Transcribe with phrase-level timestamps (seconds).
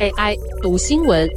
[0.00, 1.28] AI 读新闻，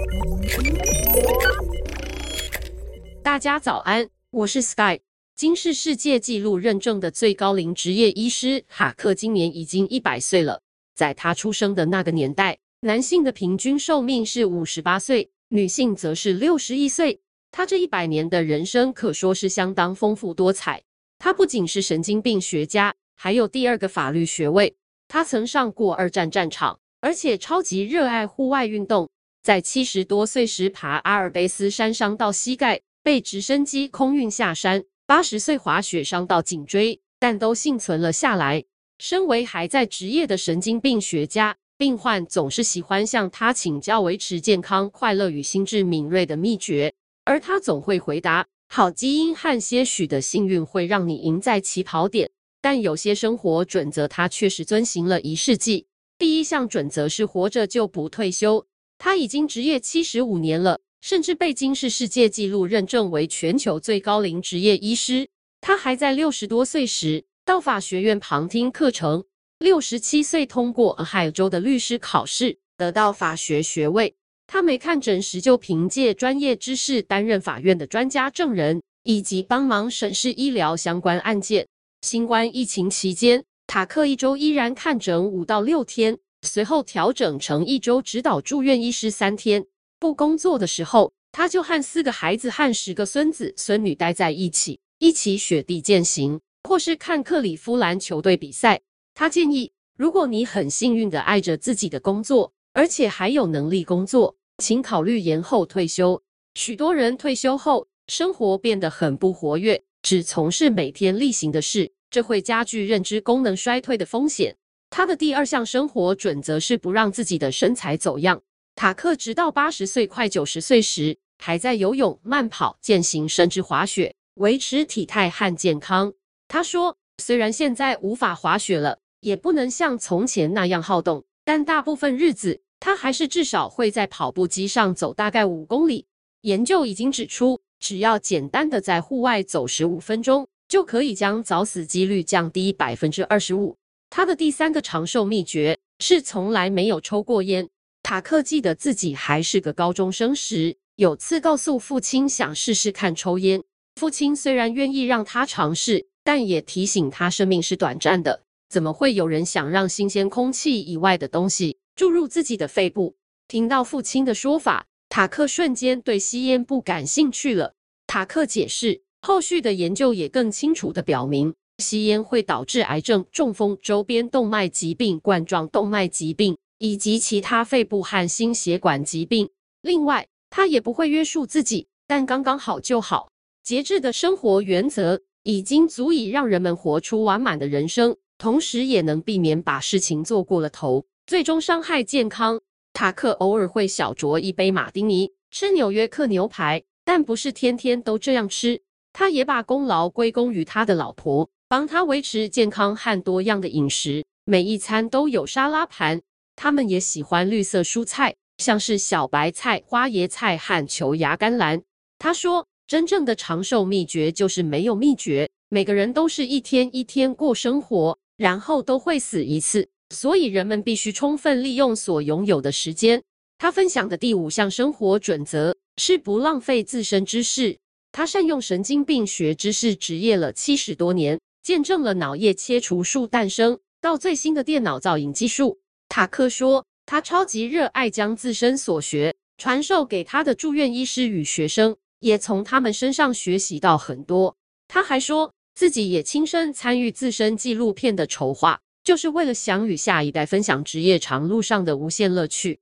[3.23, 4.99] 大家早安，我是 Sky。
[5.35, 10.61] 金氏世界纪录认证的最高龄职业医师哈克今年已经一百岁了。
[10.95, 17.21] 在他出生的那个年代，男性的平均寿命是五十八岁，女性则是六十一岁。
[17.51, 20.83] 他这一百年的人生可说是相当丰富多彩。
[21.19, 24.75] 他不仅是神经病学家，还有第二个法律学位。
[25.11, 26.79] 他曾上过二战战场。
[27.01, 29.09] 而且超级热爱户外运动，
[29.41, 38.63] 在七十多岁时爬阿尔卑斯山伤到膝盖，被直升机空运下山；八十岁滑雪伤到颈椎，但都幸存了下来。
[38.99, 46.93] 身为还在职业的神经病学家，病患总是喜欢向他请教维持健康、快乐与心智敏锐的秘诀，
[47.25, 52.29] 而他总会回答：好基因和些许的幸运会让你赢在起跑点。
[52.61, 55.87] 但有些生活准则，他确实遵循了一世纪。
[56.17, 58.67] 第一项准则是活着就不退休。
[58.99, 65.27] 他已经执业七十五年了，甚至被金氏世界纪录认证为全球最高龄职业医师。
[65.59, 69.25] 他还在六十多岁时到法学院旁听课程，
[69.57, 74.15] 六十七岁通过俄亥俄州的律师考试，得到法学学位。
[74.45, 81.67] 他没看诊时就凭借专业知识担任法院的专家证人，以及帮忙审视医疗相关案件。
[82.01, 89.67] 新冠疫情期间，塔克一周依然看诊五到六天，随后调整成一周指导住院医师三天。
[89.99, 98.81] 不工作的时候，他就和四个孩子和十个孙子孙女待在一起，一起雪地健行，或是看克里夫兰球队比赛。
[99.13, 106.23] 他建议，如果你很幸运的爱着自己的工作，而且还有能力工作，请考虑延后退休。
[106.55, 111.91] 许多人退休后，生活变得很不活跃，只从事每天例行的事。
[112.09, 114.57] 这会加剧认知功能衰退的风险。
[114.89, 118.41] 他的第二项生活准则是不让自己的身材走样。
[118.75, 126.11] 塔克直到八十岁快九十岁时，还在游泳、慢跑、健行，甚至滑雪，维持体态和健康。
[126.49, 136.07] 他说：“虽然现在无法滑雪了，也不能像从前那样好动，但大部分日子他还是至少会在跑步机上走大概五公里。”
[136.41, 140.47] 研究已经指出，只要简单的在户外走十五分钟。
[140.71, 143.75] 就可以将早死几率降低百分之二十五。
[144.09, 147.67] 他的第三个长寿秘诀是从来没有抽过烟。
[148.01, 153.61] 塔克记得自己还是个高中生时，有次告诉父亲想试试看抽烟。
[153.99, 163.17] 父亲虽然愿意让他尝试，但也提醒他生命是短暂的，怎么会有人想让新鲜空气以外的东西注入自己的肺部？
[163.49, 167.73] 听到父亲的说法，塔克瞬间对吸烟不感兴趣了。
[168.07, 169.01] 塔克解释。
[169.21, 179.49] 后续的研究也更清楚地表明，吸烟会导致癌症、中风、周边动脉疾病、冠状动脉疾病以及其他肺部和心血管疾病。
[179.81, 183.29] 另外，他也不会约束自己，但刚刚好就好。
[183.61, 192.61] 节制的生活原则已经足以让人们活出完满的人生，同时也能避免把事情做过了头，最终伤害健康。
[192.93, 198.81] 塔克偶尔会小酌一杯马丁尼，吃纽约客牛排，但不是天天都这样吃。
[199.13, 206.21] 他也把功劳归功于他的老婆，帮他维持健康和多样的饮食，每一餐都有沙拉盘。
[206.55, 211.81] 他们也喜欢绿色蔬菜，像是小白菜、花椰菜和球芽甘蓝。
[212.19, 223.23] 他说：“真正的长寿秘诀就是没有秘诀，每个人都是一天一天过生活，然后都会死一次，所以人们必须充分利用所拥有的时间。”
[223.57, 227.77] 他分享的第五项生活准则是不浪费自身知识。
[228.11, 235.79] 他善用神经病学知识，执业了七十多年，见证了脑叶切除术诞生到最新的电脑造影技术。
[236.09, 244.57] 塔克说，他超级热爱将自身所学传授给他的住院医师与学生，也从他们身上学习到很多。
[244.87, 252.79] 他还说自己也亲身参与自身纪录片的筹划，就是为了想与下一代分享职业长路上的无限乐趣。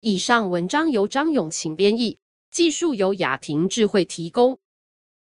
[0.00, 2.18] 以上文章由张永晴编译。
[2.48, 4.58] 技术由雅婷智慧提供，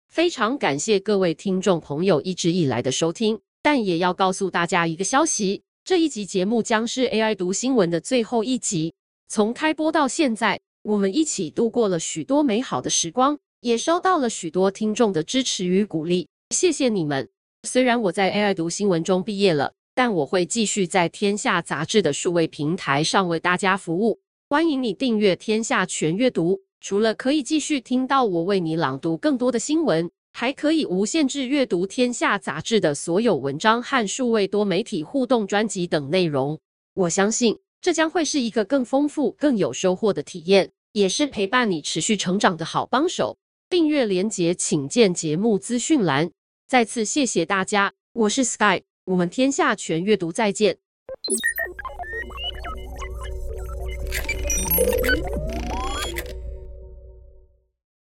[0.09, 8.95] 非常感谢各位听众朋友一直以来的收听，但也要告诉大家一个消息，这一集节目将是 AI 读新闻的最后一集。
[9.29, 17.29] 从开播到现在，我们一起度过了许多美好的时光，也收到了许多听众的支持与鼓励，谢谢你们。
[17.65, 24.21] 虽然我在 AI 读新闻中毕业了，但我会继续在天下杂志的数位平台上为大家服务。
[24.49, 26.61] 欢迎你订阅天下全阅读。
[26.81, 36.57] 除了可以继续听到我为你朗读更多的新闻，还可以无限制阅读《天下》杂志的所有文章和数位多媒体互动专辑等内容。
[36.95, 43.37] 我相信这将会是一个更丰富、更有收获的体验，也是陪伴你持续成长的好帮手。
[43.69, 46.31] 订阅连结请见节目资讯栏。
[46.69, 50.77] 再次谢谢大家，我是 Sky，我们天下全阅读再见。